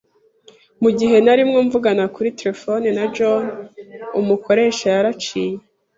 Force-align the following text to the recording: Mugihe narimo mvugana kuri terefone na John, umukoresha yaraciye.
Mugihe 0.83 1.17
narimo 1.25 1.57
mvugana 1.67 2.03
kuri 2.15 2.29
terefone 2.39 2.87
na 2.97 3.05
John, 3.15 3.43
umukoresha 4.19 4.85
yaraciye. 4.95 5.55